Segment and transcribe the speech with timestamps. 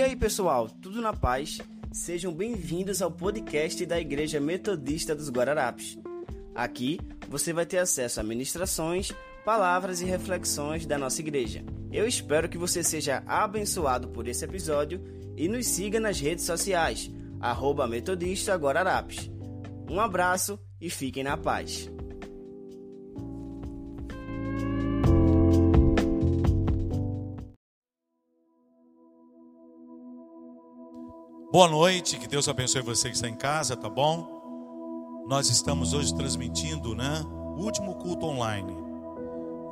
[0.00, 1.58] E aí, pessoal, tudo na paz?
[1.92, 5.98] Sejam bem-vindos ao podcast da Igreja Metodista dos Guararapes.
[6.54, 9.12] Aqui você vai ter acesso a ministrações,
[9.44, 11.62] palavras e reflexões da nossa igreja.
[11.92, 15.04] Eu espero que você seja abençoado por esse episódio
[15.36, 19.30] e nos siga nas redes sociais, arroba Metodista Guararapes.
[19.86, 21.90] Um abraço e fiquem na paz.
[31.52, 35.24] Boa noite, que Deus abençoe você que está em casa, tá bom?
[35.26, 37.24] Nós estamos hoje transmitindo, né?
[37.56, 38.72] O último culto online.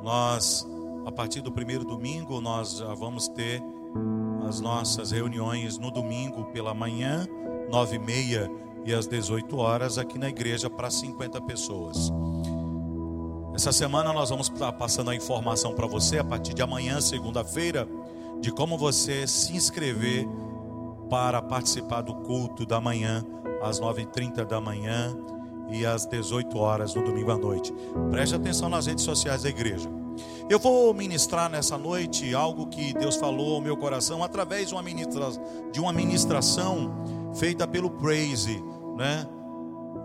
[0.03, 0.67] Nós,
[1.05, 3.63] a partir do primeiro domingo, nós já vamos ter
[4.45, 7.25] as nossas reuniões no domingo pela manhã,
[7.71, 8.51] nove e meia
[8.85, 12.11] e às 18 horas aqui na igreja para 50 pessoas.
[13.55, 17.87] Essa semana nós vamos estar passando a informação para você a partir de amanhã, segunda-feira,
[18.41, 20.27] de como você se inscrever
[21.09, 23.23] para participar do culto da manhã,
[23.61, 25.15] às 9h30 da manhã
[25.69, 27.73] e às 18 horas no domingo à noite.
[28.09, 29.89] Preste atenção nas redes sociais da igreja.
[30.49, 34.83] Eu vou ministrar nessa noite algo que Deus falou ao meu coração através de uma,
[34.83, 35.27] ministra,
[35.71, 36.91] de uma ministração
[37.35, 38.61] feita pelo Praise,
[38.97, 39.27] né?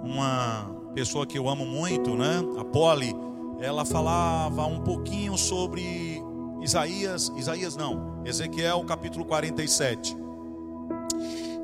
[0.02, 2.42] Uma pessoa que eu amo muito, né?
[2.58, 3.14] A Polly,
[3.58, 6.22] ela falava um pouquinho sobre
[6.61, 10.23] Isaías, Isaías não, Ezequiel capítulo 47.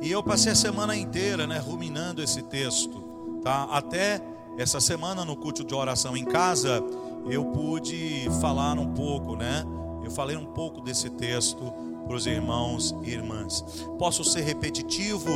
[0.02, 3.02] E eu passei a semana inteira, né, ruminando esse texto,
[3.42, 3.64] tá?
[3.64, 4.20] Até
[4.56, 6.82] essa semana no culto de oração em casa,
[7.28, 9.64] eu pude falar um pouco, né?
[10.02, 11.72] Eu falei um pouco desse texto
[12.06, 13.62] para os irmãos e irmãs.
[13.98, 15.30] Posso ser repetitivo,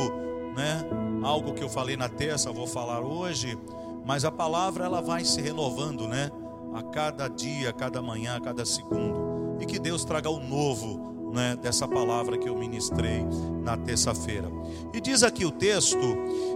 [0.55, 0.83] né?
[1.23, 3.57] Algo que eu falei na terça, vou falar hoje,
[4.03, 6.31] mas a palavra ela vai se renovando, né?
[6.73, 9.57] A cada dia, a cada manhã, a cada segundo.
[9.61, 13.23] E que Deus traga o novo né, dessa palavra que eu ministrei
[13.61, 14.49] na terça-feira.
[14.93, 15.99] E diz aqui o texto,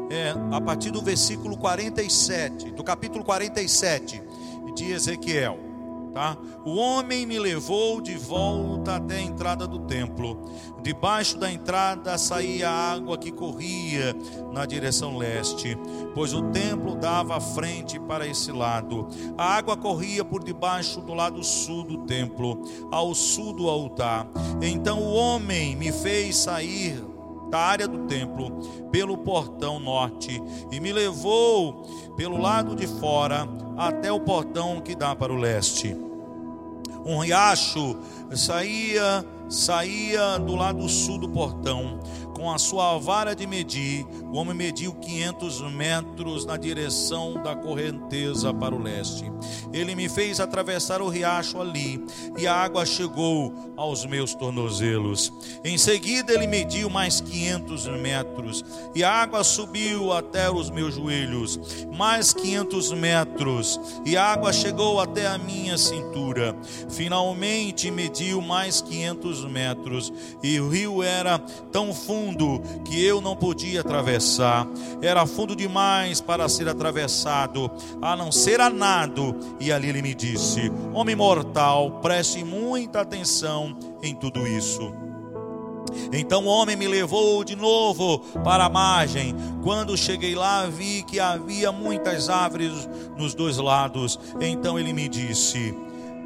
[0.09, 4.21] é, a partir do versículo 47, do capítulo 47
[4.73, 5.68] de Ezequiel.
[6.13, 6.37] Tá?
[6.65, 10.43] O homem me levou de volta até a entrada do templo.
[10.81, 14.15] Debaixo da entrada saía água que corria
[14.51, 15.77] na direção leste,
[16.15, 19.07] pois o templo dava frente para esse lado.
[19.37, 22.61] A água corria por debaixo do lado sul do templo,
[22.91, 24.27] ao sul do altar.
[24.61, 27.08] Então o homem me fez sair
[27.57, 28.51] área do templo
[28.91, 31.83] pelo portão norte e me levou
[32.15, 35.95] pelo lado de fora até o portão que dá para o leste.
[37.05, 37.97] Um riacho
[38.35, 41.99] saía saía do lado sul do portão
[42.39, 48.53] com a sua vara de medir, o homem mediu 500 metros na direção da correnteza
[48.53, 49.29] para o leste.
[49.73, 52.01] Ele me fez atravessar o riacho ali,
[52.37, 55.33] e a água chegou aos meus tornozelos.
[55.65, 58.63] Em seguida, ele mediu mais 500 metros,
[58.95, 61.59] e a água subiu até os meus joelhos.
[61.93, 66.55] Mais 500 metros, e a água chegou até a minha cintura.
[66.89, 73.35] Finalmente, mediu mais 500 metros, e o rio era tão fundo fundo que eu não
[73.35, 74.67] podia atravessar.
[75.01, 79.35] Era fundo demais para ser atravessado, a não ser a nado.
[79.59, 84.93] E ali ele me disse: Homem mortal, preste muita atenção em tudo isso.
[86.13, 89.35] Então o homem me levou de novo para a margem.
[89.63, 92.87] Quando cheguei lá, vi que havia muitas árvores
[93.17, 94.19] nos dois lados.
[94.39, 95.75] Então ele me disse: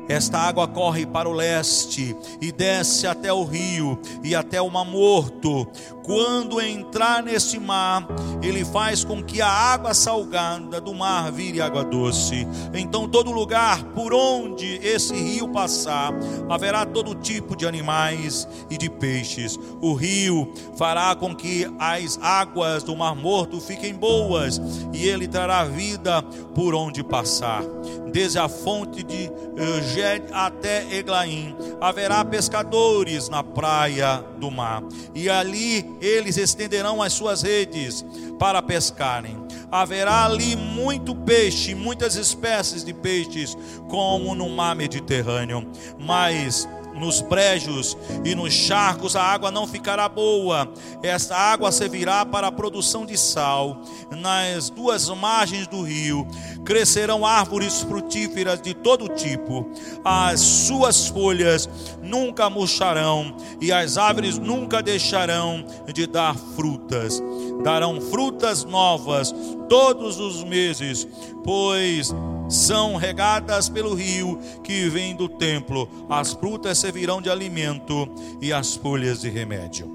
[0.07, 4.85] esta água corre para o leste e desce até o rio e até o mar
[4.85, 5.67] morto.
[6.03, 8.05] Quando entrar nesse mar,
[8.41, 12.45] ele faz com que a água salgada do mar vire água doce.
[12.73, 16.13] Então, todo lugar por onde esse rio passar,
[16.49, 19.57] haverá todo tipo de animais e de peixes.
[19.81, 24.59] O rio fará com que as águas do mar morto fiquem boas
[24.91, 26.21] e ele trará vida
[26.53, 27.63] por onde passar.
[28.11, 31.55] Desde a fonte de eh, Ged até Eglaim.
[31.79, 34.83] Haverá pescadores na praia do mar,
[35.13, 38.05] e ali eles estenderão as suas redes
[38.39, 39.37] para pescarem.
[39.71, 43.57] Haverá ali muito peixe, muitas espécies de peixes,
[43.89, 45.65] como no mar Mediterrâneo.
[45.99, 46.67] Mas
[47.03, 50.71] nos brejos e nos charcos a água não ficará boa.
[51.03, 53.81] Esta água servirá para a produção de sal.
[54.09, 56.25] Nas duas margens do rio
[56.63, 59.69] crescerão árvores frutíferas de todo tipo.
[60.03, 61.69] As suas folhas
[62.01, 67.21] nunca murcharão e as árvores nunca deixarão de dar frutas.
[67.63, 69.33] Darão frutas novas
[69.67, 71.07] todos os meses,
[71.43, 72.13] pois
[72.49, 75.87] são regadas pelo rio que vem do templo.
[76.09, 78.07] As frutas servirão de alimento
[78.41, 79.91] e as folhas de remédio.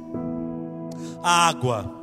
[1.23, 1.95] a água.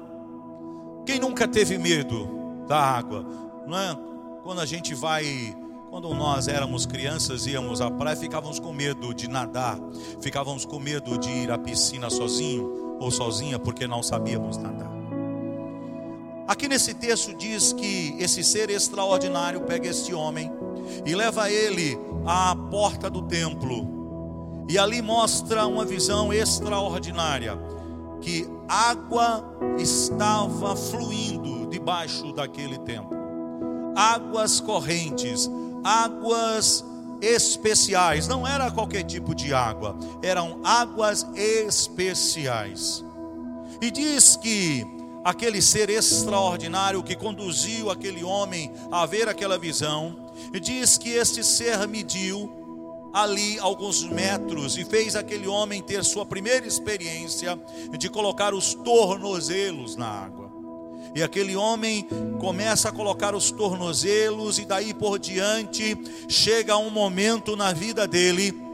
[1.06, 2.28] Quem nunca teve medo
[2.68, 3.26] da água?
[3.68, 3.98] Não é?
[4.44, 5.56] Quando a gente vai
[5.96, 9.80] quando nós éramos crianças, íamos à praia, ficávamos com medo de nadar,
[10.20, 14.95] ficávamos com medo de ir à piscina sozinho ou sozinha, porque não sabíamos nadar.
[16.48, 20.52] Aqui nesse texto diz que esse ser extraordinário pega este homem
[21.04, 24.66] e leva ele à porta do templo.
[24.70, 27.58] E ali mostra uma visão extraordinária,
[28.22, 29.44] que água
[29.80, 33.18] estava fluindo debaixo daquele templo.
[33.96, 35.50] Águas correntes,
[35.84, 36.84] águas
[37.22, 43.04] especiais, não era qualquer tipo de água, eram águas especiais.
[43.82, 44.86] E diz que
[45.26, 50.16] aquele ser extraordinário que conduziu aquele homem a ver aquela visão,
[50.62, 52.48] diz que este ser mediu
[53.12, 57.60] ali alguns metros e fez aquele homem ter sua primeira experiência
[57.98, 60.46] de colocar os tornozelos na água.
[61.16, 62.08] E aquele homem
[62.40, 65.98] começa a colocar os tornozelos, e daí por diante
[66.28, 68.65] chega um momento na vida dele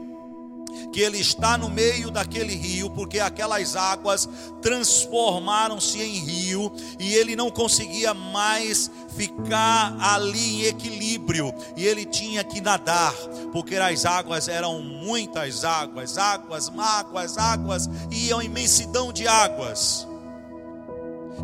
[0.92, 4.28] que ele está no meio daquele rio, porque aquelas águas
[4.60, 11.52] transformaram-se em rio e ele não conseguia mais ficar ali em equilíbrio.
[11.76, 13.14] E ele tinha que nadar,
[13.52, 20.06] porque as águas eram muitas águas, águas, águas, águas, e uma imensidão de águas.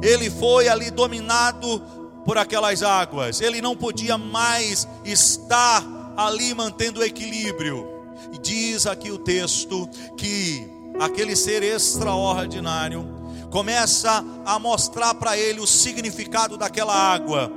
[0.02, 1.82] Ele foi ali dominado
[2.24, 5.82] por aquelas águas, ele não podia mais estar
[6.16, 7.97] ali mantendo o equilíbrio.
[8.32, 10.68] E diz aqui o texto que
[11.00, 13.06] aquele ser extraordinário
[13.50, 17.50] começa a mostrar para ele o significado daquela água.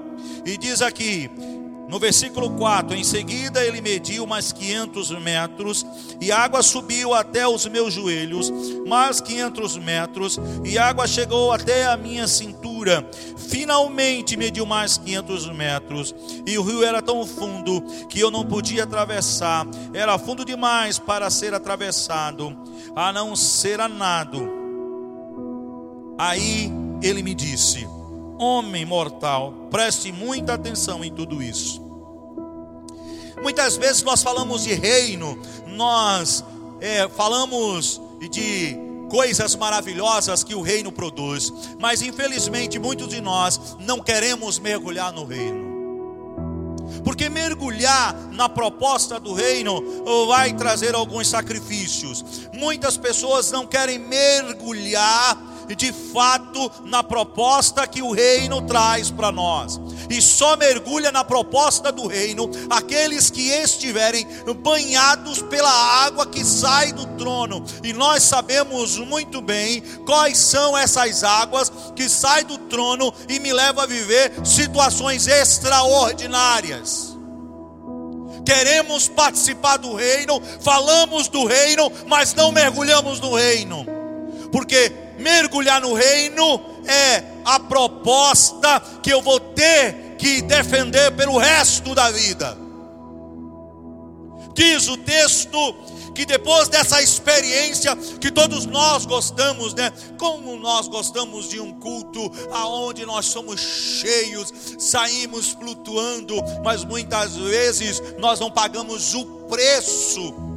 [0.45, 1.29] E diz aqui:
[1.91, 5.85] no versículo 4: Em seguida ele mediu mais 500 metros,
[6.21, 8.49] e a água subiu até os meus joelhos,
[8.87, 12.60] mais 500 metros, e a água chegou até a minha cintura.
[13.37, 18.83] Finalmente mediu mais 500 metros, e o rio era tão fundo que eu não podia
[18.83, 22.57] atravessar, era fundo demais para ser atravessado,
[22.95, 24.49] a não ser a nado.
[26.17, 27.87] Aí ele me disse:
[28.37, 31.81] Homem mortal, preste muita atenção em tudo isso.
[33.41, 36.43] Muitas vezes nós falamos de reino, nós
[36.79, 37.99] é, falamos
[38.29, 45.11] de coisas maravilhosas que o reino produz, mas infelizmente muitos de nós não queremos mergulhar
[45.11, 45.69] no reino.
[47.03, 49.83] Porque mergulhar na proposta do reino
[50.27, 52.23] vai trazer alguns sacrifícios.
[52.53, 55.37] Muitas pessoas não querem mergulhar
[55.75, 59.77] de fato na proposta que o reino traz para nós.
[60.11, 64.27] E só mergulha na proposta do reino aqueles que estiverem
[64.57, 67.63] banhados pela água que sai do trono.
[67.81, 73.53] E nós sabemos muito bem quais são essas águas que saem do trono e me
[73.53, 77.11] levam a viver situações extraordinárias.
[78.45, 83.85] Queremos participar do reino, falamos do reino, mas não mergulhamos no reino.
[84.51, 84.91] Porque
[85.21, 92.11] mergulhar no reino é a proposta que eu vou ter que defender pelo resto da
[92.11, 92.57] vida.
[94.53, 95.57] Diz o texto
[96.13, 99.91] que depois dessa experiência que todos nós gostamos, né?
[100.17, 108.01] Como nós gostamos de um culto aonde nós somos cheios, saímos flutuando, mas muitas vezes
[108.19, 110.50] nós não pagamos o preço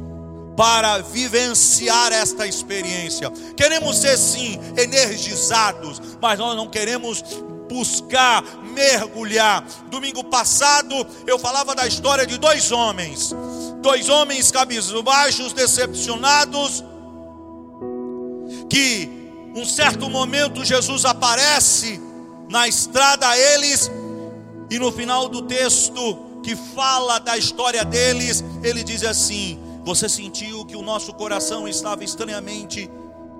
[0.55, 3.31] para vivenciar esta experiência.
[3.55, 7.23] Queremos ser sim energizados, mas nós não queremos
[7.69, 8.43] buscar
[8.73, 9.63] mergulhar.
[9.89, 10.95] Domingo passado
[11.27, 13.33] eu falava da história de dois homens,
[13.81, 16.83] dois homens cabisbaixos, decepcionados,
[18.69, 19.09] que
[19.55, 22.01] um certo momento Jesus aparece
[22.49, 23.89] na estrada a eles
[24.69, 30.65] e no final do texto que fala da história deles, ele diz assim: você sentiu
[30.65, 32.89] que o nosso coração estava estranhamente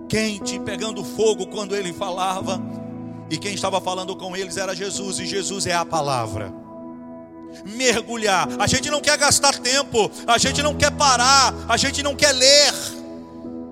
[0.08, 2.62] quente, pegando fogo quando ele falava,
[3.32, 6.54] e quem estava falando com eles era Jesus, e Jesus é a palavra.
[7.66, 12.16] Mergulhar, a gente não quer gastar tempo, a gente não quer parar, a gente não
[12.16, 12.74] quer ler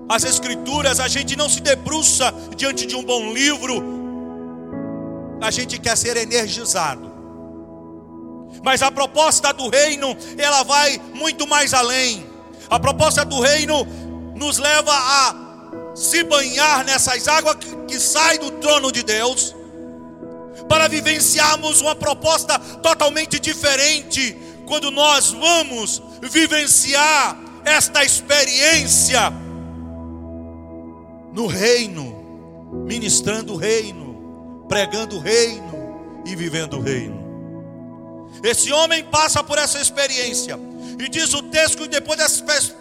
[0.10, 3.84] as Escrituras, a gente não se debruça diante de um bom livro,
[5.40, 7.12] a gente quer ser energizado.
[8.64, 12.33] Mas a proposta do reino, ela vai muito mais além.
[12.70, 13.86] A proposta do reino
[14.36, 15.36] nos leva a
[15.96, 19.56] se banhar nessas águas que, que saem do trono de Deus,
[20.68, 29.32] para vivenciarmos uma proposta totalmente diferente, quando nós vamos vivenciar esta experiência
[31.34, 32.22] no reino.
[32.88, 37.22] ministrando o reino, pregando o reino e vivendo o reino.
[38.44, 40.60] Esse homem passa por essa experiência.
[41.00, 42.18] E diz o texto que depois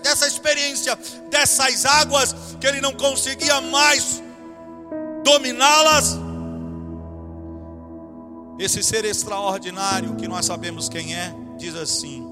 [0.02, 0.98] dessa experiência,
[1.30, 4.22] dessas águas, que ele não conseguia mais
[5.24, 6.18] dominá-las,
[8.58, 12.24] esse ser extraordinário, que nós sabemos quem é, diz assim: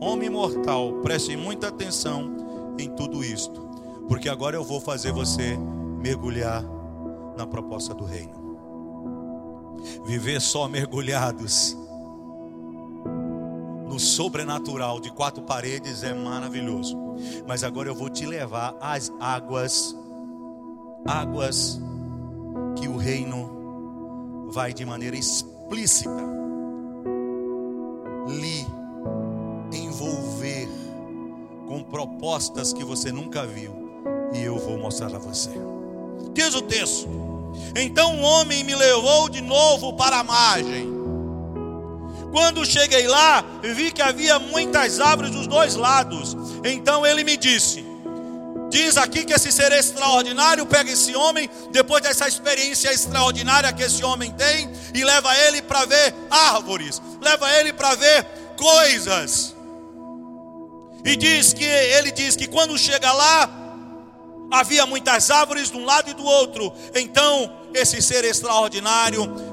[0.00, 3.60] Homem mortal, preste muita atenção em tudo isto,
[4.08, 5.56] porque agora eu vou fazer você
[6.00, 6.62] mergulhar
[7.36, 8.46] na proposta do reino.
[10.04, 11.76] Viver só mergulhados
[13.96, 16.94] no sobrenatural de quatro paredes é maravilhoso.
[17.48, 19.96] Mas agora eu vou te levar às águas,
[21.08, 21.80] águas
[22.76, 26.10] que o reino vai de maneira explícita
[28.28, 28.66] lhe
[29.72, 30.68] envolver
[31.66, 33.72] com propostas que você nunca viu
[34.34, 35.52] e eu vou mostrar a você.
[36.34, 37.08] Diz o texto:
[37.74, 40.95] Então o homem me levou de novo para a margem
[42.36, 46.36] quando cheguei lá, vi que havia muitas árvores dos dois lados.
[46.62, 47.82] Então ele me disse:
[48.68, 54.04] Diz aqui que esse ser extraordinário pega esse homem, depois dessa experiência extraordinária que esse
[54.04, 59.56] homem tem, e leva ele para ver árvores, leva ele para ver coisas.
[61.06, 63.48] E diz que ele diz que quando chega lá,
[64.50, 66.70] havia muitas árvores de um lado e do outro.
[66.94, 69.45] Então, esse ser extraordinário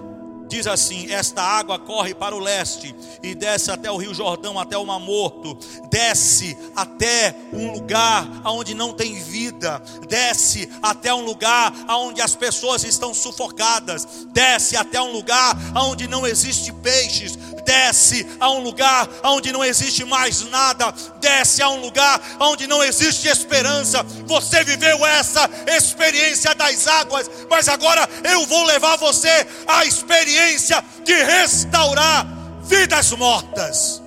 [0.54, 4.78] diz assim: Esta água corre para o leste e desce até o Rio Jordão, até
[4.78, 5.58] o Mar Morto,
[5.90, 12.84] desce até um lugar onde não tem vida, desce até um lugar onde as pessoas
[12.84, 19.52] estão sufocadas, desce até um lugar onde não existe peixes, desce a um lugar onde
[19.52, 24.04] não existe mais nada, desce a um lugar onde não existe esperança.
[24.26, 31.24] Você viveu essa experiência das águas, mas agora eu vou levar você à experiência de
[31.24, 32.28] restaurar
[32.64, 34.02] vidas mortas.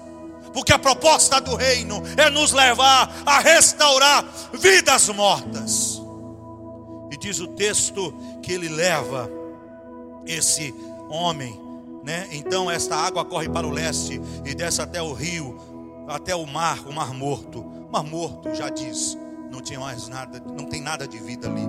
[0.52, 6.00] Porque a proposta do reino é nos levar a restaurar vidas mortas.
[7.12, 9.30] E diz o texto que ele leva
[10.26, 10.74] esse
[11.10, 11.65] homem
[12.06, 12.28] né?
[12.30, 15.58] Então esta água corre para o leste e desce até o rio,
[16.06, 17.66] até o mar, o mar morto.
[17.90, 19.18] Mar morto, já diz,
[19.50, 21.66] não tinha mais nada, não tem nada de vida ali,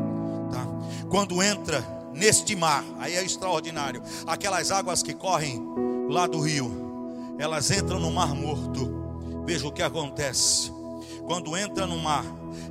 [0.51, 0.63] tá?
[1.09, 4.03] Quando entra neste mar, aí é extraordinário.
[4.27, 5.59] Aquelas águas que correm
[6.07, 8.95] lá do rio, elas entram no mar morto.
[9.43, 10.71] Veja o que acontece.
[11.25, 12.25] Quando entra no mar,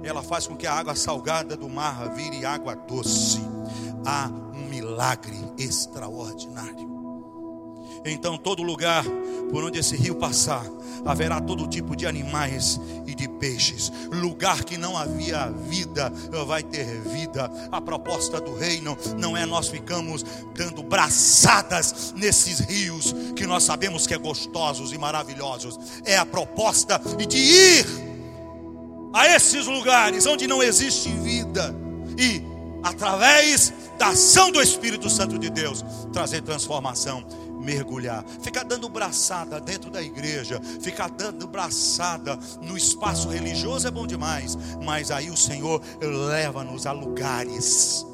[0.04, 3.40] ela faz com que a água salgada do mar vire água doce.
[4.04, 6.95] Há um milagre extraordinário.
[8.06, 9.04] Então, todo lugar
[9.50, 10.64] por onde esse rio passar,
[11.04, 13.92] haverá todo tipo de animais e de peixes.
[14.10, 16.12] Lugar que não havia vida,
[16.46, 17.50] vai ter vida.
[17.70, 24.06] A proposta do reino não é nós ficamos dando braçadas nesses rios que nós sabemos
[24.06, 25.78] que é gostosos e maravilhosos.
[26.04, 27.86] É a proposta de ir
[29.12, 31.74] a esses lugares onde não existe vida
[32.18, 32.42] e
[32.82, 37.24] através da ação do Espírito Santo de Deus trazer transformação
[37.60, 44.06] mergulhar, ficar dando braçada dentro da igreja, ficar dando braçada no espaço religioso é bom
[44.06, 48.04] demais, mas aí o Senhor leva-nos a lugares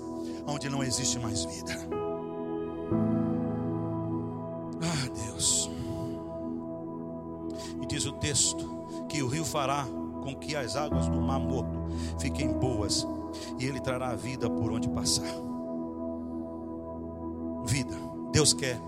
[0.47, 1.73] onde não existe mais vida.
[4.83, 5.71] Ah, Deus.
[7.81, 9.87] E diz o texto que o rio fará
[10.23, 11.83] com que as águas do mar morto
[12.19, 13.07] fiquem boas,
[13.59, 15.52] e ele trará vida por onde passar.
[18.33, 18.81] Deus quer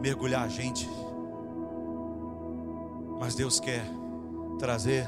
[0.00, 0.88] mergulhar a gente.
[3.20, 3.84] Mas Deus quer
[4.58, 5.06] trazer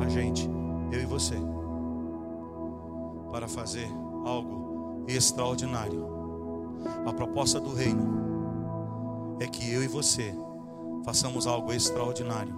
[0.00, 0.48] a gente,
[0.92, 1.34] eu e você,
[3.32, 3.88] para fazer
[4.24, 6.06] algo extraordinário.
[7.04, 10.32] A proposta do reino é que eu e você
[11.04, 12.54] façamos algo extraordinário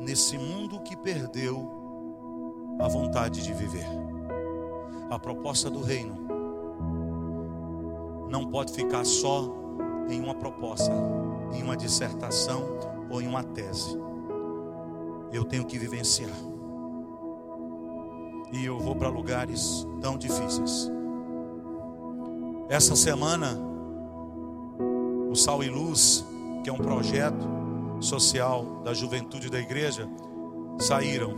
[0.00, 1.70] nesse mundo que perdeu
[2.78, 3.86] a vontade de viver.
[5.10, 6.39] A proposta do reino
[8.30, 9.52] não pode ficar só
[10.08, 10.92] em uma proposta,
[11.52, 12.62] em uma dissertação
[13.10, 13.98] ou em uma tese.
[15.32, 16.30] Eu tenho que vivenciar.
[18.52, 20.90] E eu vou para lugares tão difíceis.
[22.68, 23.58] Essa semana,
[25.28, 26.24] o Sal e Luz,
[26.62, 27.48] que é um projeto
[28.00, 30.08] social da juventude da igreja,
[30.78, 31.34] saíram.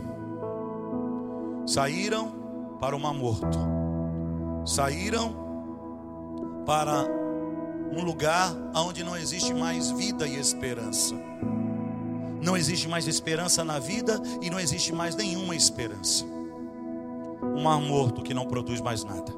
[1.65, 2.31] Saíram
[2.79, 3.57] para o Mar Morto.
[4.65, 5.43] Saíram
[6.65, 7.05] para
[7.91, 11.15] um lugar onde não existe mais vida e esperança.
[12.41, 16.25] Não existe mais esperança na vida e não existe mais nenhuma esperança.
[17.55, 19.31] um mar morto que não produz mais nada.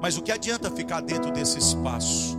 [0.00, 2.36] Mas o que adianta ficar dentro desse espaço,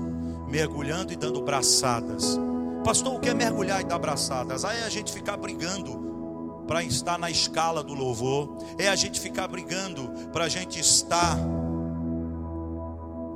[0.50, 2.38] mergulhando e dando braçadas?
[2.84, 4.66] Pastor, o que é mergulhar e dar braçadas?
[4.66, 9.20] Aí é a gente ficar brigando para estar na escala do louvor, é a gente
[9.20, 11.38] ficar brigando para a gente estar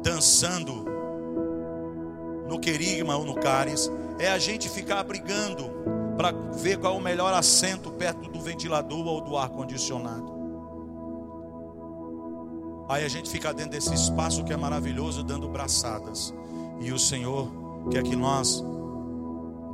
[0.08, 0.86] dançando
[2.48, 5.70] no querigma ou no cáris, é a gente ficar brigando
[6.16, 10.38] para ver qual é o melhor assento perto do ventilador ou do ar condicionado.
[12.88, 16.34] Aí a gente fica dentro desse espaço que é maravilhoso, dando braçadas.
[16.80, 17.52] E o Senhor
[17.92, 18.64] quer que nós,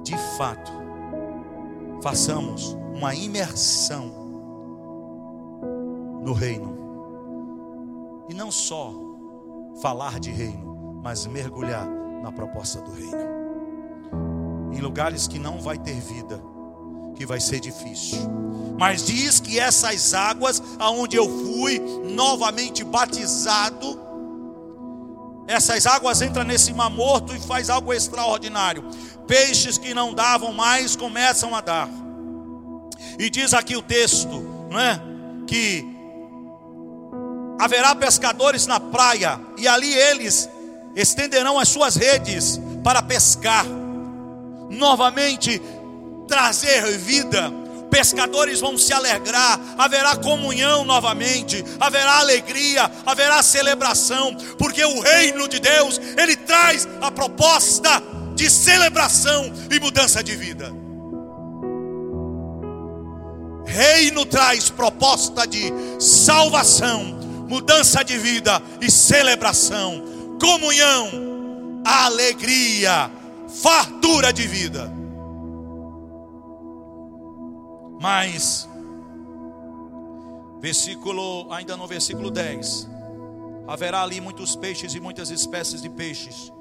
[0.04, 0.72] de fato,
[2.02, 4.12] façamos uma imersão
[6.24, 6.76] no reino.
[8.28, 9.03] E não só
[9.82, 11.88] falar de reino, mas mergulhar
[12.22, 13.34] na proposta do reino.
[14.74, 16.42] Em lugares que não vai ter vida,
[17.16, 18.20] que vai ser difícil.
[18.78, 24.00] Mas diz que essas águas, aonde eu fui novamente batizado,
[25.48, 28.84] essas águas entram nesse mar morto e faz algo extraordinário.
[29.28, 31.90] Peixes que não davam mais começam a dar.
[33.20, 35.00] E diz aqui o texto, não é?
[35.46, 35.93] Que
[37.64, 40.50] haverá pescadores na praia e ali eles
[40.94, 43.66] estenderão as suas redes para pescar.
[44.70, 45.62] Novamente
[46.28, 47.50] trazer vida.
[47.90, 55.60] Pescadores vão se alegrar, haverá comunhão novamente, haverá alegria, haverá celebração, porque o reino de
[55.60, 58.04] Deus, ele traz a proposta
[58.36, 60.70] de celebração e mudança de vida.
[63.66, 70.04] Reino traz proposta de salvação, mudança de vida e celebração,
[70.40, 73.10] comunhão, alegria,
[73.48, 74.92] fartura de vida.
[78.00, 78.68] Mas,
[80.60, 82.90] versículo, ainda no versículo 10,
[83.68, 86.52] haverá ali muitos peixes e muitas espécies de peixes,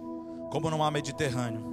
[0.50, 1.72] como no mar Mediterrâneo.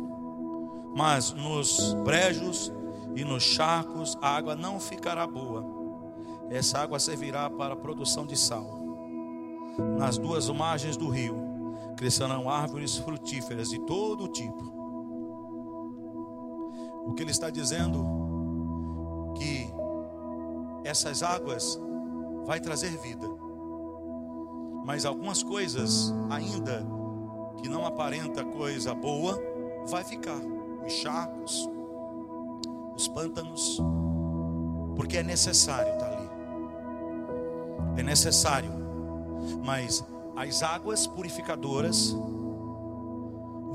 [0.95, 2.72] Mas nos brejos
[3.15, 5.63] e nos charcos a água não ficará boa.
[6.50, 8.79] Essa água servirá para a produção de sal.
[9.98, 11.36] Nas duas margens do rio
[11.98, 14.63] crescerão árvores frutíferas de todo tipo.
[17.06, 18.06] O que ele está dizendo
[19.36, 19.70] que
[20.84, 21.80] essas águas
[22.46, 23.28] vai trazer vida.
[24.86, 26.86] Mas algumas coisas ainda
[27.58, 29.39] que não aparenta coisa boa
[29.89, 30.39] vai ficar.
[30.86, 31.70] Os charcos,
[32.96, 33.80] os pântanos,
[34.96, 36.30] porque é necessário estar ali.
[37.98, 38.72] É necessário.
[39.63, 42.15] Mas as águas purificadoras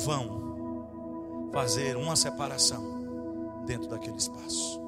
[0.01, 0.45] vão
[1.53, 4.83] fazer uma separação dentro daquele espaço.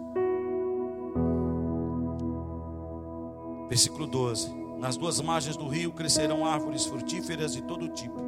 [3.69, 8.21] Versículo 12: Nas duas margens do rio crescerão árvores frutíferas de todo tipo,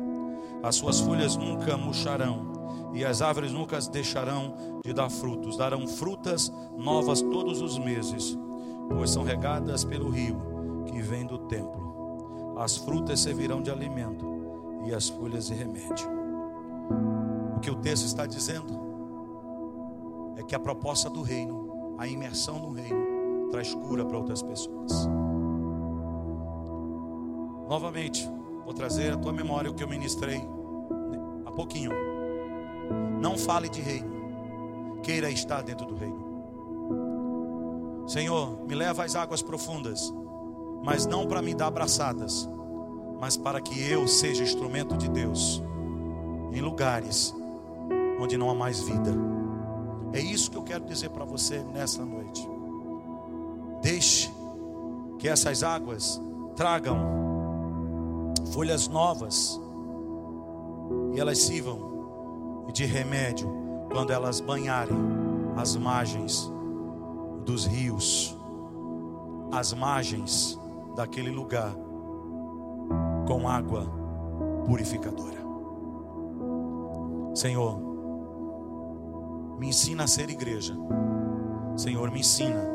[0.62, 6.52] as suas folhas nunca murcharão, e as árvores nunca deixarão de dar frutos, darão frutas
[6.76, 8.36] novas todos os meses,
[8.88, 10.40] pois são regadas pelo rio
[10.86, 11.87] que vem do templo.
[12.58, 14.26] As frutas servirão de alimento
[14.84, 16.08] e as folhas de remédio.
[17.56, 18.76] O que o texto está dizendo
[20.36, 25.08] é que a proposta do reino, a imersão no reino, traz cura para outras pessoas.
[27.68, 28.28] Novamente,
[28.64, 30.42] vou trazer à tua memória o que eu ministrei
[31.46, 31.92] há pouquinho.
[33.20, 36.26] Não fale de reino, queira estar dentro do reino.
[38.08, 40.12] Senhor, me leva às águas profundas,
[40.82, 42.48] mas não para me dar abraçadas,
[43.20, 45.62] mas para que eu seja instrumento de Deus
[46.52, 47.34] em lugares
[48.20, 49.12] onde não há mais vida.
[50.12, 52.48] É isso que eu quero dizer para você nessa noite.
[53.82, 54.30] Deixe
[55.18, 56.20] que essas águas
[56.56, 56.96] tragam
[58.52, 59.60] folhas novas,
[61.14, 63.48] e elas sirvam de remédio
[63.90, 64.96] quando elas banharem
[65.56, 66.50] as margens
[67.44, 68.36] dos rios,
[69.52, 70.58] as margens
[70.98, 71.72] daquele lugar
[73.28, 73.86] com água
[74.66, 75.38] purificadora.
[77.36, 77.78] Senhor,
[79.60, 80.76] me ensina a ser igreja.
[81.76, 82.68] Senhor, me ensina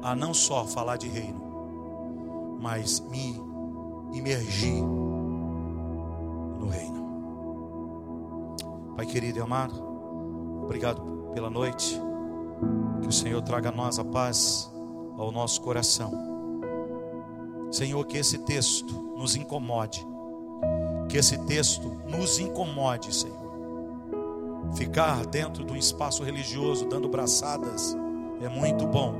[0.00, 1.42] a não só falar de reino,
[2.60, 3.34] mas me
[4.12, 7.00] imergir no reino.
[8.94, 9.74] Pai querido e amado,
[10.62, 11.02] obrigado
[11.34, 12.00] pela noite.
[13.02, 14.72] Que o Senhor traga a nós a paz
[15.18, 16.29] ao nosso coração.
[17.70, 20.06] Senhor, que esse texto nos incomode.
[21.08, 23.38] Que esse texto nos incomode, Senhor.
[24.74, 27.96] Ficar dentro de um espaço religioso dando braçadas
[28.40, 29.14] é muito bom,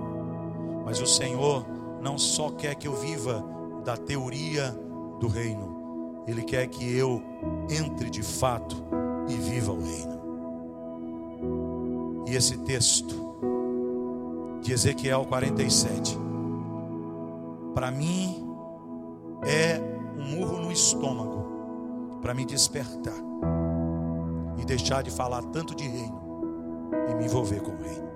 [0.84, 1.66] Mas o Senhor
[2.00, 3.44] não só quer que eu viva
[3.84, 4.74] da teoria
[5.18, 7.22] do reino, Ele quer que eu
[7.68, 8.82] entre de fato
[9.28, 10.20] e viva o reino.
[12.26, 13.36] E esse texto
[14.62, 16.18] de Ezequiel 47,
[17.74, 18.46] para mim
[19.42, 19.80] é
[20.18, 23.16] um murro no estômago, para me despertar
[24.58, 26.20] e deixar de falar tanto de reino
[27.10, 28.10] e me envolver com o reino.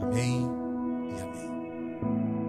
[0.00, 0.48] Amém
[1.08, 2.39] e amém.